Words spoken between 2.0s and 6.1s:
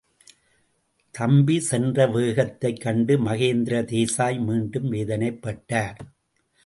வேகத்தைக் கண்டு மகேந்திர தேசாய் மீண்டும் வேதனைப்பட்டார்.